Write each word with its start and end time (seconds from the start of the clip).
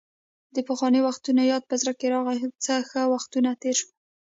د 0.55 0.57
پخوا 0.67 0.89
وختونو 1.07 1.41
یاد 1.51 1.63
مې 1.69 1.75
زړه 1.81 1.93
کې 1.99 2.07
راغۍ، 2.13 2.39
څه 2.63 2.73
ښه 2.89 3.01
وختونه 3.13 3.49
تېر 3.61 3.75
شول. 3.79 3.91